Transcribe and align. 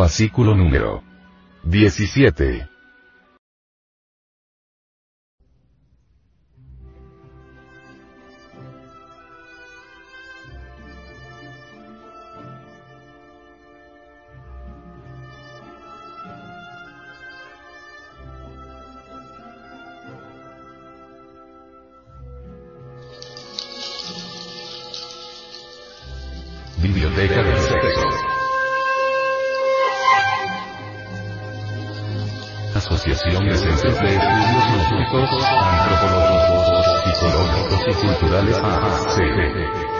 Fascículo 0.00 0.54
número 0.54 1.02
17. 1.62 2.66
Biblioteca 26.80 27.42
del 27.42 27.59
Asociación 33.00 33.46
de 33.46 33.56
Centros 33.56 33.98
de 33.98 34.08
Estudios 34.08 34.92
Lógicos, 34.92 35.42
Antropológicos, 35.42 36.76
Psicológicos 37.02 37.80
y 37.88 38.06
Culturales 38.06 38.58
AACD. 38.58 39.90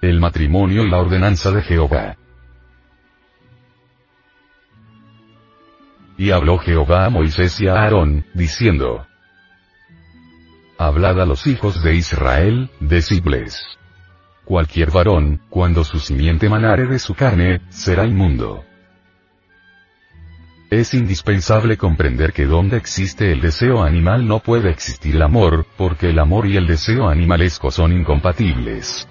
El 0.00 0.20
matrimonio 0.20 0.84
y 0.84 0.90
la 0.90 0.98
ordenanza 0.98 1.50
de 1.50 1.62
Jehová. 1.62 2.21
Y 6.18 6.30
habló 6.30 6.58
Jehová 6.58 7.06
a 7.06 7.10
Moisés 7.10 7.60
y 7.60 7.68
a 7.68 7.74
Aarón, 7.74 8.24
diciendo, 8.34 9.06
Hablad 10.78 11.20
a 11.20 11.26
los 11.26 11.46
hijos 11.46 11.82
de 11.82 11.94
Israel, 11.94 12.70
decidles. 12.80 13.64
Cualquier 14.44 14.90
varón, 14.90 15.40
cuando 15.48 15.84
su 15.84 16.00
simiente 16.00 16.48
manare 16.48 16.86
de 16.86 16.98
su 16.98 17.14
carne, 17.14 17.60
será 17.68 18.04
inmundo. 18.04 18.64
Es 20.70 20.94
indispensable 20.94 21.76
comprender 21.76 22.32
que 22.32 22.46
donde 22.46 22.78
existe 22.78 23.30
el 23.30 23.40
deseo 23.40 23.82
animal 23.82 24.26
no 24.26 24.40
puede 24.40 24.70
existir 24.70 25.14
el 25.14 25.22
amor, 25.22 25.66
porque 25.76 26.10
el 26.10 26.18
amor 26.18 26.46
y 26.46 26.56
el 26.56 26.66
deseo 26.66 27.08
animalesco 27.08 27.70
son 27.70 27.92
incompatibles. 27.92 29.06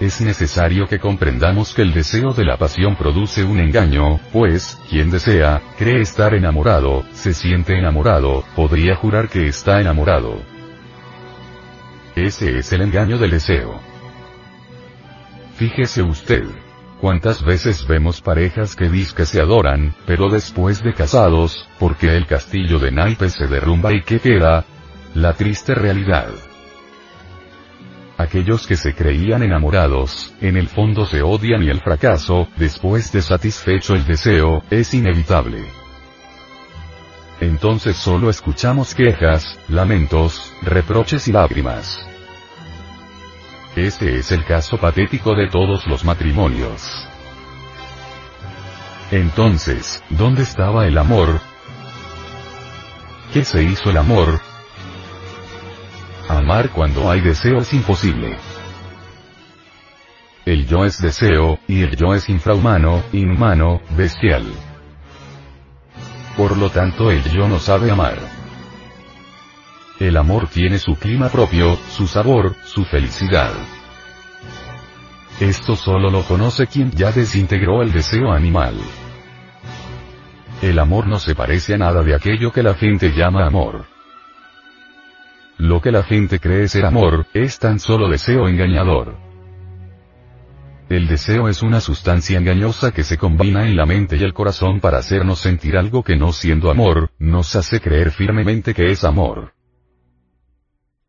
Es 0.00 0.20
necesario 0.20 0.86
que 0.86 1.00
comprendamos 1.00 1.74
que 1.74 1.82
el 1.82 1.92
deseo 1.92 2.32
de 2.32 2.44
la 2.44 2.56
pasión 2.56 2.94
produce 2.94 3.42
un 3.42 3.58
engaño, 3.58 4.20
pues, 4.32 4.78
quien 4.88 5.10
desea, 5.10 5.60
cree 5.76 6.00
estar 6.00 6.34
enamorado, 6.34 7.04
se 7.12 7.34
siente 7.34 7.76
enamorado, 7.76 8.44
podría 8.54 8.94
jurar 8.94 9.28
que 9.28 9.48
está 9.48 9.80
enamorado. 9.80 10.40
Ese 12.14 12.58
es 12.58 12.72
el 12.72 12.82
engaño 12.82 13.18
del 13.18 13.32
deseo. 13.32 13.80
Fíjese 15.56 16.02
usted. 16.02 16.44
¿Cuántas 17.00 17.44
veces 17.44 17.86
vemos 17.86 18.20
parejas 18.20 18.74
que 18.74 18.88
dicen 18.88 19.16
que 19.16 19.26
se 19.26 19.40
adoran, 19.40 19.94
pero 20.06 20.28
después 20.28 20.82
de 20.82 20.94
casados, 20.94 21.68
porque 21.78 22.16
el 22.16 22.26
castillo 22.26 22.78
de 22.78 22.90
naipes 22.92 23.34
se 23.34 23.46
derrumba 23.46 23.92
y 23.92 24.02
qué 24.02 24.20
queda? 24.20 24.64
La 25.14 25.32
triste 25.34 25.74
realidad. 25.74 26.28
Aquellos 28.18 28.66
que 28.66 28.76
se 28.76 28.96
creían 28.96 29.44
enamorados, 29.44 30.34
en 30.40 30.56
el 30.56 30.66
fondo 30.66 31.06
se 31.06 31.22
odian 31.22 31.62
y 31.62 31.68
el 31.68 31.80
fracaso, 31.80 32.48
después 32.56 33.12
de 33.12 33.22
satisfecho 33.22 33.94
el 33.94 34.04
deseo, 34.04 34.64
es 34.70 34.92
inevitable. 34.92 35.64
Entonces 37.40 37.96
solo 37.96 38.28
escuchamos 38.28 38.92
quejas, 38.96 39.60
lamentos, 39.68 40.52
reproches 40.62 41.28
y 41.28 41.32
lágrimas. 41.32 42.04
Este 43.76 44.18
es 44.18 44.32
el 44.32 44.44
caso 44.44 44.78
patético 44.78 45.36
de 45.36 45.48
todos 45.48 45.86
los 45.86 46.04
matrimonios. 46.04 47.06
Entonces, 49.12 50.02
¿dónde 50.10 50.42
estaba 50.42 50.88
el 50.88 50.98
amor? 50.98 51.40
¿Qué 53.32 53.44
se 53.44 53.62
hizo 53.62 53.90
el 53.90 53.98
amor? 53.98 54.47
Amar 56.48 56.70
cuando 56.70 57.10
hay 57.10 57.20
deseo 57.20 57.58
es 57.58 57.74
imposible. 57.74 58.38
El 60.46 60.66
yo 60.66 60.86
es 60.86 60.98
deseo, 60.98 61.58
y 61.68 61.82
el 61.82 61.94
yo 61.94 62.14
es 62.14 62.30
infrahumano, 62.30 63.02
inhumano, 63.12 63.82
bestial. 63.94 64.46
Por 66.38 66.56
lo 66.56 66.70
tanto 66.70 67.10
el 67.10 67.22
yo 67.24 67.48
no 67.48 67.58
sabe 67.58 67.90
amar. 67.90 68.16
El 70.00 70.16
amor 70.16 70.48
tiene 70.48 70.78
su 70.78 70.94
clima 70.94 71.28
propio, 71.28 71.76
su 71.90 72.06
sabor, 72.06 72.54
su 72.64 72.82
felicidad. 72.86 73.52
Esto 75.40 75.76
solo 75.76 76.08
lo 76.08 76.22
conoce 76.22 76.66
quien 76.66 76.90
ya 76.92 77.12
desintegró 77.12 77.82
el 77.82 77.92
deseo 77.92 78.32
animal. 78.32 78.74
El 80.62 80.78
amor 80.78 81.08
no 81.08 81.18
se 81.18 81.34
parece 81.34 81.74
a 81.74 81.76
nada 81.76 82.02
de 82.02 82.14
aquello 82.14 82.50
que 82.52 82.62
la 82.62 82.72
gente 82.72 83.10
llama 83.10 83.46
amor. 83.46 83.97
Lo 85.58 85.80
que 85.80 85.90
la 85.90 86.04
gente 86.04 86.38
cree 86.38 86.68
ser 86.68 86.86
amor, 86.86 87.26
es 87.34 87.58
tan 87.58 87.80
solo 87.80 88.08
deseo 88.08 88.46
engañador. 88.46 89.16
El 90.88 91.08
deseo 91.08 91.48
es 91.48 91.62
una 91.62 91.80
sustancia 91.80 92.38
engañosa 92.38 92.92
que 92.92 93.02
se 93.02 93.18
combina 93.18 93.66
en 93.66 93.76
la 93.76 93.84
mente 93.84 94.16
y 94.16 94.22
el 94.22 94.32
corazón 94.32 94.80
para 94.80 94.98
hacernos 94.98 95.40
sentir 95.40 95.76
algo 95.76 96.04
que 96.04 96.16
no 96.16 96.32
siendo 96.32 96.70
amor, 96.70 97.10
nos 97.18 97.56
hace 97.56 97.80
creer 97.80 98.12
firmemente 98.12 98.72
que 98.72 98.92
es 98.92 99.02
amor. 99.02 99.52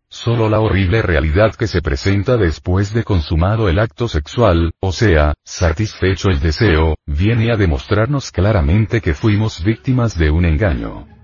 Solo 0.09 0.49
la 0.49 0.59
horrible 0.59 1.03
realidad 1.03 1.53
que 1.53 1.67
se 1.67 1.83
presenta 1.83 2.35
después 2.35 2.91
de 2.91 3.03
consumado 3.03 3.69
el 3.69 3.77
acto 3.77 4.07
sexual, 4.07 4.71
o 4.79 4.91
sea, 4.91 5.35
satisfecho 5.45 6.29
el 6.29 6.39
deseo, 6.39 6.95
viene 7.05 7.51
a 7.51 7.55
demostrarnos 7.55 8.31
claramente 8.31 8.99
que 8.99 9.13
fuimos 9.13 9.63
víctimas 9.63 10.17
de 10.17 10.31
un 10.31 10.45
engaño. 10.45 11.18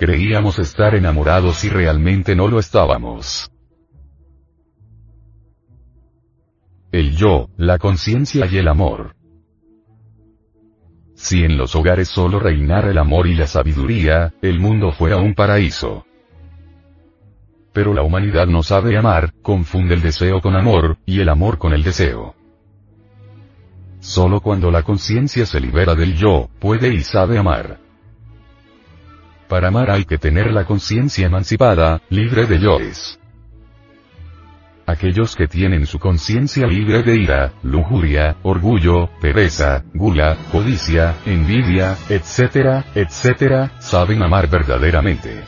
Creíamos 0.00 0.58
estar 0.58 0.94
enamorados 0.94 1.62
y 1.62 1.68
realmente 1.68 2.34
no 2.34 2.48
lo 2.48 2.58
estábamos. 2.58 3.52
El 6.90 7.14
yo, 7.14 7.50
la 7.58 7.76
conciencia 7.76 8.46
y 8.50 8.56
el 8.56 8.68
amor. 8.68 9.14
Si 11.12 11.44
en 11.44 11.58
los 11.58 11.76
hogares 11.76 12.08
solo 12.08 12.40
reinara 12.40 12.90
el 12.90 12.96
amor 12.96 13.26
y 13.26 13.34
la 13.34 13.46
sabiduría, 13.46 14.32
el 14.40 14.58
mundo 14.58 14.90
fuera 14.90 15.18
un 15.18 15.34
paraíso. 15.34 16.06
Pero 17.74 17.92
la 17.92 18.00
humanidad 18.00 18.46
no 18.46 18.62
sabe 18.62 18.96
amar, 18.96 19.34
confunde 19.42 19.96
el 19.96 20.00
deseo 20.00 20.40
con 20.40 20.56
amor, 20.56 20.96
y 21.04 21.20
el 21.20 21.28
amor 21.28 21.58
con 21.58 21.74
el 21.74 21.82
deseo. 21.82 22.34
Solo 23.98 24.40
cuando 24.40 24.70
la 24.70 24.82
conciencia 24.82 25.44
se 25.44 25.60
libera 25.60 25.94
del 25.94 26.16
yo, 26.16 26.48
puede 26.58 26.88
y 26.88 27.00
sabe 27.00 27.36
amar. 27.36 27.89
Para 29.50 29.66
amar 29.66 29.90
hay 29.90 30.04
que 30.04 30.16
tener 30.16 30.52
la 30.52 30.64
conciencia 30.64 31.26
emancipada, 31.26 32.00
libre 32.08 32.46
de 32.46 32.60
yoes. 32.60 33.18
Aquellos 34.86 35.34
que 35.34 35.48
tienen 35.48 35.86
su 35.86 35.98
conciencia 35.98 36.68
libre 36.68 37.02
de 37.02 37.16
ira, 37.16 37.52
lujuria, 37.64 38.36
orgullo, 38.44 39.10
pereza, 39.20 39.82
gula, 39.92 40.36
codicia, 40.52 41.16
envidia, 41.26 41.96
etcétera, 42.08 42.84
etcétera, 42.94 43.72
saben 43.80 44.22
amar 44.22 44.48
verdaderamente. 44.48 45.42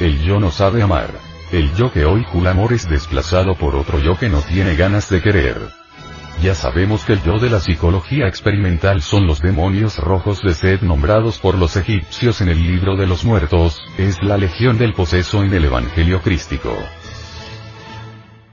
El 0.00 0.18
yo 0.22 0.40
no 0.40 0.50
sabe 0.50 0.80
amar. 0.80 1.10
El 1.50 1.74
yo 1.74 1.92
que 1.92 2.06
hoy 2.06 2.24
jula 2.24 2.52
amor 2.52 2.72
es 2.72 2.88
desplazado 2.88 3.56
por 3.56 3.74
otro 3.74 3.98
yo 3.98 4.18
que 4.18 4.30
no 4.30 4.40
tiene 4.40 4.74
ganas 4.74 5.10
de 5.10 5.20
querer. 5.20 5.81
Ya 6.40 6.54
sabemos 6.54 7.04
que 7.04 7.12
el 7.12 7.22
yo 7.22 7.38
de 7.38 7.50
la 7.50 7.60
psicología 7.60 8.26
experimental 8.26 9.02
son 9.02 9.26
los 9.26 9.40
demonios 9.40 9.98
rojos 9.98 10.42
de 10.42 10.54
sed 10.54 10.80
nombrados 10.80 11.38
por 11.38 11.56
los 11.56 11.76
egipcios 11.76 12.40
en 12.40 12.48
el 12.48 12.60
libro 12.60 12.96
de 12.96 13.06
los 13.06 13.24
muertos, 13.24 13.80
es 13.96 14.20
la 14.22 14.36
legión 14.38 14.76
del 14.78 14.92
poseso 14.92 15.44
en 15.44 15.52
el 15.52 15.66
Evangelio 15.66 16.20
crístico. 16.20 16.76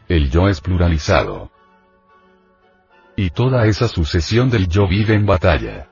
El 0.08 0.30
yo 0.30 0.48
es 0.48 0.62
pluralizado. 0.62 1.52
Y 3.16 3.32
toda 3.32 3.66
esa 3.66 3.88
sucesión 3.88 4.50
del 4.50 4.68
yo 4.68 4.88
vive 4.88 5.16
en 5.16 5.26
batalla. 5.26 5.88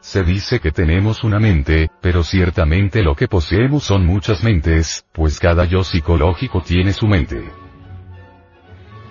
Se 0.00 0.22
dice 0.22 0.60
que 0.60 0.70
tenemos 0.70 1.24
una 1.24 1.40
mente, 1.40 1.90
pero 2.00 2.22
ciertamente 2.22 3.02
lo 3.02 3.16
que 3.16 3.26
poseemos 3.26 3.84
son 3.84 4.06
muchas 4.06 4.44
mentes, 4.44 5.04
pues 5.12 5.40
cada 5.40 5.64
yo 5.64 5.82
psicológico 5.82 6.60
tiene 6.60 6.92
su 6.92 7.06
mente. 7.06 7.65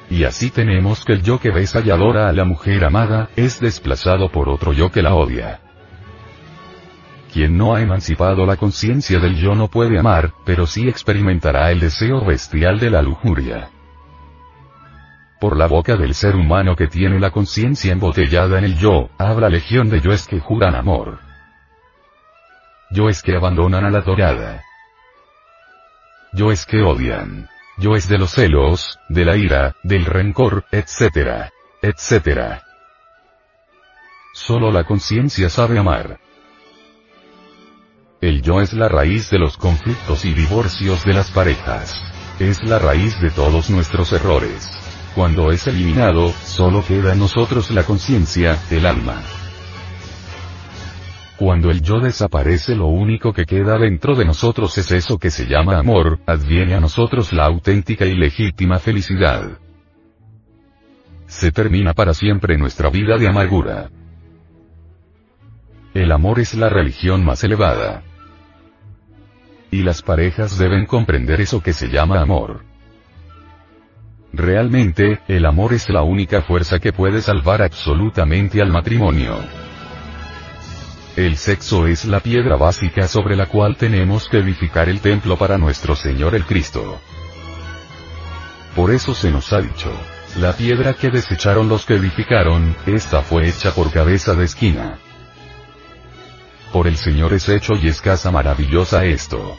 Y 0.09 0.23
así 0.23 0.51
tenemos 0.51 1.03
que 1.03 1.13
el 1.13 1.23
yo 1.23 1.39
que 1.39 1.51
besa 1.51 1.81
y 1.83 1.89
adora 1.89 2.29
a 2.29 2.33
la 2.33 2.45
mujer 2.45 2.85
amada, 2.85 3.29
es 3.35 3.59
desplazado 3.59 4.29
por 4.29 4.49
otro 4.49 4.73
yo 4.73 4.91
que 4.91 5.01
la 5.01 5.15
odia. 5.15 5.59
Quien 7.33 7.57
no 7.57 7.75
ha 7.75 7.81
emancipado 7.81 8.45
la 8.45 8.55
conciencia 8.55 9.19
del 9.19 9.35
yo 9.35 9.55
no 9.55 9.67
puede 9.67 9.99
amar, 9.99 10.31
pero 10.45 10.65
sí 10.65 10.87
experimentará 10.87 11.71
el 11.71 11.81
deseo 11.81 12.23
bestial 12.23 12.79
de 12.79 12.89
la 12.89 13.01
lujuria. 13.01 13.69
Por 15.41 15.57
la 15.57 15.67
boca 15.67 15.97
del 15.97 16.13
ser 16.13 16.35
humano 16.35 16.75
que 16.77 16.87
tiene 16.87 17.19
la 17.19 17.31
conciencia 17.31 17.91
embotellada 17.91 18.57
en 18.57 18.63
el 18.63 18.77
yo, 18.77 19.09
habla 19.17 19.49
legión 19.49 19.89
de 19.89 19.99
yoes 19.99 20.27
que 20.27 20.39
juran 20.39 20.75
amor. 20.75 21.19
Yoes 22.91 23.21
que 23.21 23.35
abandonan 23.35 23.83
a 23.83 23.89
la 23.89 23.99
dorada. 23.99 24.63
Yoes 26.31 26.65
que 26.65 26.81
odian. 26.81 27.49
Yoes 27.77 28.07
de 28.07 28.17
los 28.17 28.31
celos, 28.31 28.99
de 29.09 29.25
la 29.25 29.35
ira, 29.35 29.75
del 29.83 30.05
rencor, 30.05 30.65
etc. 30.71 31.51
etc. 31.81 32.61
Solo 34.33 34.71
la 34.71 34.85
conciencia 34.85 35.49
sabe 35.49 35.77
amar. 35.77 36.19
El 38.21 38.41
yo 38.41 38.61
es 38.61 38.73
la 38.73 38.87
raíz 38.87 39.29
de 39.29 39.39
los 39.39 39.57
conflictos 39.57 40.23
y 40.25 40.33
divorcios 40.33 41.03
de 41.03 41.13
las 41.13 41.31
parejas. 41.31 42.01
Es 42.39 42.63
la 42.63 42.79
raíz 42.79 43.19
de 43.19 43.29
todos 43.29 43.69
nuestros 43.69 44.13
errores. 44.13 44.69
Cuando 45.13 45.51
es 45.51 45.67
eliminado, 45.67 46.33
solo 46.43 46.83
queda 46.83 47.13
en 47.13 47.19
nosotros 47.19 47.71
la 47.71 47.83
conciencia, 47.83 48.57
el 48.71 48.85
alma. 48.85 49.21
Cuando 51.37 51.69
el 51.69 51.81
yo 51.81 51.99
desaparece 51.99 52.75
lo 52.75 52.87
único 52.87 53.33
que 53.33 53.45
queda 53.45 53.77
dentro 53.77 54.15
de 54.15 54.23
nosotros 54.23 54.77
es 54.77 54.89
eso 54.91 55.17
que 55.17 55.29
se 55.29 55.47
llama 55.47 55.77
amor, 55.77 56.19
adviene 56.25 56.75
a 56.75 56.79
nosotros 56.79 57.33
la 57.33 57.45
auténtica 57.45 58.05
y 58.05 58.15
legítima 58.15 58.79
felicidad. 58.79 59.59
Se 61.27 61.51
termina 61.51 61.93
para 61.93 62.13
siempre 62.13 62.57
nuestra 62.57 62.89
vida 62.89 63.17
de 63.17 63.27
amargura. 63.27 63.89
El 65.93 66.11
amor 66.11 66.39
es 66.39 66.53
la 66.53 66.69
religión 66.69 67.25
más 67.25 67.43
elevada. 67.43 68.03
Y 69.71 69.83
las 69.83 70.01
parejas 70.01 70.57
deben 70.57 70.85
comprender 70.85 71.41
eso 71.41 71.61
que 71.61 71.73
se 71.73 71.89
llama 71.89 72.21
amor. 72.21 72.63
Realmente, 74.31 75.19
el 75.27 75.45
amor 75.45 75.73
es 75.73 75.89
la 75.89 76.03
única 76.03 76.41
fuerza 76.41 76.79
que 76.79 76.93
puede 76.93 77.21
salvar 77.21 77.61
absolutamente 77.61 78.61
al 78.61 78.71
matrimonio. 78.71 79.64
El 81.15 81.37
sexo 81.37 81.87
es 81.87 82.03
la 82.03 82.19
piedra 82.19 82.57
básica 82.57 83.07
sobre 83.07 83.37
la 83.37 83.45
cual 83.45 83.77
tenemos 83.77 84.27
que 84.27 84.39
edificar 84.39 84.89
el 84.89 84.99
templo 84.99 85.37
para 85.37 85.57
nuestro 85.57 85.95
Señor 85.95 86.35
el 86.35 86.45
Cristo. 86.45 86.99
Por 88.75 88.91
eso 88.91 89.15
se 89.15 89.31
nos 89.31 89.53
ha 89.53 89.61
dicho, 89.61 89.89
la 90.37 90.51
piedra 90.51 90.93
que 90.93 91.09
desecharon 91.09 91.69
los 91.69 91.85
que 91.85 91.93
edificaron, 91.93 92.75
esta 92.85 93.21
fue 93.21 93.47
hecha 93.47 93.71
por 93.71 93.93
cabeza 93.93 94.33
de 94.33 94.43
esquina. 94.43 94.99
Por 96.73 96.85
el 96.85 96.97
Señor 96.97 97.31
es 97.31 97.47
hecho 97.47 97.75
y 97.81 97.87
es 97.87 98.01
casa 98.01 98.29
maravillosa 98.31 99.05
esto. 99.05 99.57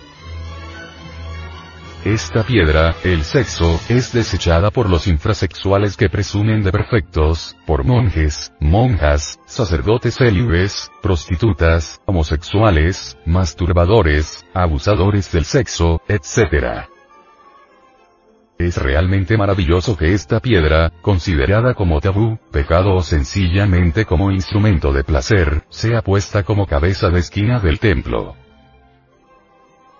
Esta 2.07 2.45
piedra, 2.45 2.95
el 3.03 3.25
sexo, 3.25 3.81
es 3.89 4.13
desechada 4.13 4.71
por 4.71 4.89
los 4.89 5.09
infrasexuales 5.09 5.97
que 5.97 6.09
presumen 6.09 6.63
de 6.63 6.71
perfectos, 6.71 7.57
por 7.67 7.83
monjes, 7.83 8.53
monjas, 8.61 9.41
sacerdotes 9.45 10.15
célibes, 10.15 10.89
prostitutas, 11.03 12.01
homosexuales, 12.07 13.19
masturbadores, 13.27 14.47
abusadores 14.55 15.33
del 15.33 15.45
sexo, 15.47 16.01
etc. 16.07 16.87
Es 18.57 18.77
realmente 18.77 19.37
maravilloso 19.37 19.97
que 19.97 20.15
esta 20.15 20.39
piedra, 20.39 20.93
considerada 21.03 21.75
como 21.75 22.01
tabú, 22.01 22.39
pecado 22.53 22.95
o 22.95 23.03
sencillamente 23.03 24.05
como 24.05 24.31
instrumento 24.31 24.93
de 24.93 25.03
placer, 25.03 25.65
sea 25.71 26.03
puesta 26.03 26.45
como 26.45 26.69
cabeza 26.69 27.11
de 27.11 27.19
esquina 27.19 27.59
del 27.59 27.81
templo. 27.81 28.37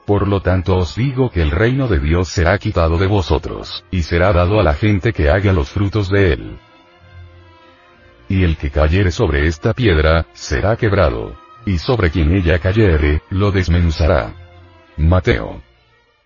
Por 0.07 0.29
lo 0.29 0.41
tanto 0.41 0.77
os 0.77 0.95
digo 0.95 1.31
que 1.31 1.43
el 1.43 1.51
reino 1.51 1.89
de 1.89 1.99
Dios 1.99 2.29
será 2.29 2.57
quitado 2.59 2.97
de 2.97 3.09
vosotros, 3.09 3.85
y 3.91 4.03
será 4.03 4.33
dado 4.33 4.61
a 4.61 4.63
la 4.63 4.75
gente 4.75 5.13
que 5.13 5.29
haga 5.29 5.53
los 5.53 5.69
frutos 5.69 6.09
de 6.09 6.33
él. 6.33 6.59
Y 8.29 8.45
el 8.45 8.57
que 8.57 8.71
cayere 8.71 9.11
sobre 9.11 9.47
esta 9.47 9.75
piedra, 9.75 10.27
será 10.33 10.77
quebrado. 10.77 11.37
Y 11.65 11.79
sobre 11.79 12.11
quien 12.11 12.33
ella 12.33 12.61
cayere, 12.61 13.23
lo 13.31 13.51
desmenuzará. 13.51 14.33
Mateo 14.97 15.61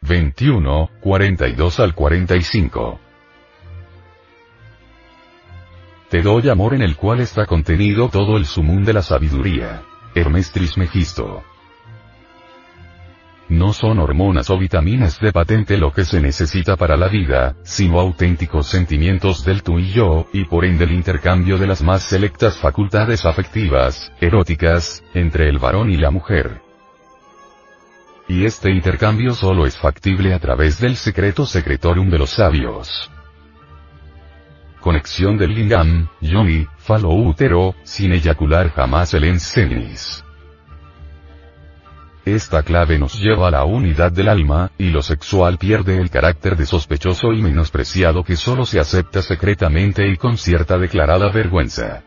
21, 0.02 0.90
42 1.00 1.80
al 1.80 1.94
45. 1.94 3.00
Te 6.08 6.22
doy 6.22 6.48
amor 6.48 6.74
en 6.74 6.82
el 6.82 6.96
cual 6.96 7.20
está 7.20 7.46
contenido 7.46 8.08
todo 8.08 8.36
el 8.36 8.44
sumum 8.44 8.84
de 8.84 8.94
la 8.94 9.02
sabiduría. 9.02 9.82
Hermes 10.14 10.52
Trismegisto. 10.52 11.42
No 13.50 13.72
son 13.72 13.98
hormonas 13.98 14.48
o 14.48 14.56
vitaminas 14.56 15.18
de 15.18 15.32
patente 15.32 15.76
lo 15.76 15.92
que 15.92 16.04
se 16.04 16.20
necesita 16.20 16.76
para 16.76 16.96
la 16.96 17.08
vida, 17.08 17.56
sino 17.64 17.98
auténticos 17.98 18.68
sentimientos 18.68 19.44
del 19.44 19.64
tú 19.64 19.80
y 19.80 19.90
yo, 19.90 20.28
y 20.32 20.44
por 20.44 20.64
ende 20.64 20.84
el 20.84 20.92
intercambio 20.92 21.58
de 21.58 21.66
las 21.66 21.82
más 21.82 22.04
selectas 22.04 22.58
facultades 22.58 23.26
afectivas, 23.26 24.12
eróticas, 24.20 25.02
entre 25.14 25.48
el 25.48 25.58
varón 25.58 25.90
y 25.90 25.96
la 25.96 26.12
mujer. 26.12 26.62
Y 28.28 28.44
este 28.44 28.70
intercambio 28.70 29.34
solo 29.34 29.66
es 29.66 29.76
factible 29.76 30.32
a 30.32 30.38
través 30.38 30.78
del 30.78 30.94
secreto 30.94 31.44
secretorium 31.44 32.08
de 32.08 32.18
los 32.18 32.30
sabios. 32.30 33.10
Conexión 34.78 35.36
del 35.36 35.56
lingam, 35.56 36.08
yoni, 36.20 36.68
falo 36.78 37.10
útero, 37.10 37.74
sin 37.82 38.12
eyacular 38.12 38.70
jamás 38.70 39.12
el 39.12 39.24
ensenis. 39.24 40.22
Esta 42.24 42.62
clave 42.62 42.98
nos 42.98 43.18
lleva 43.18 43.48
a 43.48 43.50
la 43.50 43.64
unidad 43.64 44.12
del 44.12 44.28
alma, 44.28 44.70
y 44.76 44.90
lo 44.90 45.02
sexual 45.02 45.56
pierde 45.56 45.96
el 45.98 46.10
carácter 46.10 46.56
de 46.56 46.66
sospechoso 46.66 47.32
y 47.32 47.40
menospreciado 47.40 48.22
que 48.22 48.36
solo 48.36 48.66
se 48.66 48.78
acepta 48.78 49.22
secretamente 49.22 50.06
y 50.06 50.16
con 50.16 50.36
cierta 50.36 50.76
declarada 50.76 51.30
vergüenza. 51.30 52.02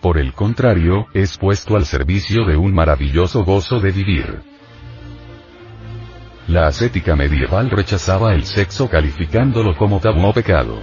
Por 0.00 0.18
el 0.18 0.32
contrario, 0.32 1.06
es 1.12 1.36
puesto 1.36 1.74
al 1.74 1.86
servicio 1.86 2.44
de 2.44 2.56
un 2.56 2.72
maravilloso 2.72 3.44
gozo 3.44 3.80
de 3.80 3.90
vivir. 3.90 4.42
La 6.46 6.68
ascética 6.68 7.16
medieval 7.16 7.70
rechazaba 7.70 8.32
el 8.32 8.44
sexo 8.44 8.88
calificándolo 8.88 9.76
como 9.76 9.98
tabú 9.98 10.24
o 10.24 10.32
pecado. 10.32 10.80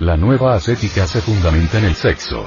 La 0.00 0.16
nueva 0.16 0.54
ascética 0.54 1.06
se 1.06 1.20
fundamenta 1.20 1.78
en 1.78 1.84
el 1.84 1.94
sexo. 1.94 2.44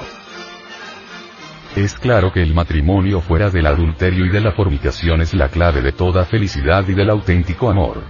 Es 1.79 1.93
claro 1.93 2.33
que 2.33 2.43
el 2.43 2.53
matrimonio 2.53 3.21
fuera 3.21 3.49
del 3.49 3.65
adulterio 3.65 4.25
y 4.25 4.29
de 4.29 4.41
la 4.41 4.51
fornicación 4.51 5.21
es 5.21 5.33
la 5.33 5.47
clave 5.47 5.81
de 5.81 5.93
toda 5.93 6.25
felicidad 6.25 6.85
y 6.89 6.93
del 6.93 7.09
auténtico 7.09 7.69
amor. 7.69 8.03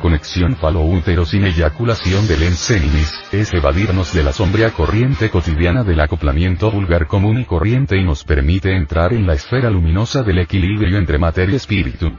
Conexión 0.00 0.56
falo-útero 0.56 1.24
sin 1.24 1.44
eyaculación 1.44 2.26
del 2.26 2.42
enseninis, 2.42 3.22
es 3.30 3.54
evadirnos 3.54 4.12
de 4.12 4.24
la 4.24 4.32
sombría 4.32 4.72
corriente 4.72 5.30
cotidiana 5.30 5.84
del 5.84 6.00
acoplamiento 6.00 6.68
vulgar 6.68 7.06
común 7.06 7.38
y 7.38 7.44
corriente 7.44 7.96
y 7.96 8.02
nos 8.02 8.24
permite 8.24 8.74
entrar 8.74 9.12
en 9.12 9.24
la 9.24 9.34
esfera 9.34 9.70
luminosa 9.70 10.24
del 10.24 10.40
equilibrio 10.40 10.98
entre 10.98 11.16
materia 11.16 11.52
y 11.52 11.56
espíritu. 11.58 12.10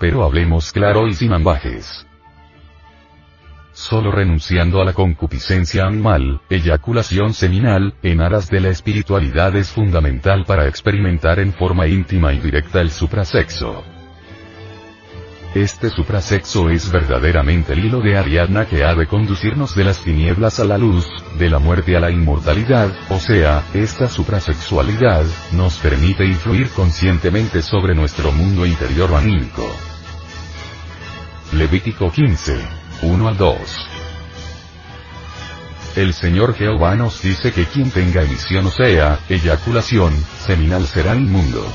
Pero 0.00 0.24
hablemos 0.24 0.72
claro 0.72 1.06
y 1.06 1.14
sin 1.14 1.32
ambajes. 1.32 2.04
Solo 3.80 4.12
renunciando 4.12 4.82
a 4.82 4.84
la 4.84 4.92
concupiscencia 4.92 5.86
animal, 5.86 6.42
eyaculación 6.50 7.32
seminal, 7.32 7.94
en 8.02 8.20
aras 8.20 8.50
de 8.50 8.60
la 8.60 8.68
espiritualidad 8.68 9.56
es 9.56 9.70
fundamental 9.70 10.44
para 10.44 10.68
experimentar 10.68 11.38
en 11.38 11.54
forma 11.54 11.86
íntima 11.86 12.34
y 12.34 12.40
directa 12.40 12.82
el 12.82 12.90
suprasexo. 12.90 13.82
Este 15.54 15.88
suprasexo 15.88 16.68
es 16.68 16.92
verdaderamente 16.92 17.72
el 17.72 17.86
hilo 17.86 18.02
de 18.02 18.18
Ariadna 18.18 18.66
que 18.66 18.84
ha 18.84 18.94
de 18.94 19.06
conducirnos 19.06 19.74
de 19.74 19.84
las 19.84 20.04
tinieblas 20.04 20.60
a 20.60 20.66
la 20.66 20.76
luz, 20.76 21.08
de 21.38 21.48
la 21.48 21.58
muerte 21.58 21.96
a 21.96 22.00
la 22.00 22.10
inmortalidad, 22.10 22.90
o 23.08 23.18
sea, 23.18 23.64
esta 23.72 24.10
suprasexualidad, 24.10 25.24
nos 25.52 25.78
permite 25.78 26.26
influir 26.26 26.68
conscientemente 26.68 27.62
sobre 27.62 27.94
nuestro 27.94 28.30
mundo 28.30 28.66
interior 28.66 29.14
anímico. 29.14 29.66
Levítico 31.54 32.12
15 32.12 32.79
1 33.02 33.28
al 33.28 33.36
2. 33.36 33.56
El 35.96 36.14
Señor 36.14 36.54
Jehová 36.54 36.94
nos 36.94 37.20
dice 37.20 37.52
que 37.52 37.64
quien 37.64 37.90
tenga 37.90 38.22
emisión 38.22 38.66
o 38.66 38.70
sea, 38.70 39.18
eyaculación, 39.28 40.14
seminal 40.46 40.86
será 40.86 41.16
inmundo. 41.16 41.66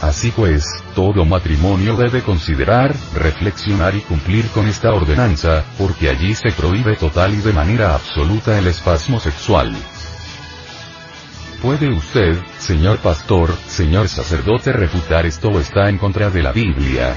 Así 0.00 0.32
pues, 0.32 0.66
todo 0.96 1.24
matrimonio 1.24 1.96
debe 1.96 2.22
considerar, 2.22 2.92
reflexionar 3.14 3.94
y 3.94 4.00
cumplir 4.00 4.48
con 4.48 4.66
esta 4.66 4.92
ordenanza, 4.92 5.64
porque 5.78 6.10
allí 6.10 6.34
se 6.34 6.50
prohíbe 6.50 6.96
total 6.96 7.34
y 7.34 7.36
de 7.36 7.52
manera 7.52 7.94
absoluta 7.94 8.58
el 8.58 8.66
espasmo 8.66 9.20
sexual. 9.20 9.72
¿Puede 11.62 11.92
usted, 11.92 12.36
señor 12.58 12.98
pastor, 12.98 13.54
señor 13.68 14.08
sacerdote, 14.08 14.72
refutar 14.72 15.26
esto 15.26 15.48
o 15.48 15.60
está 15.60 15.88
en 15.88 15.98
contra 15.98 16.28
de 16.28 16.42
la 16.42 16.50
Biblia? 16.50 17.16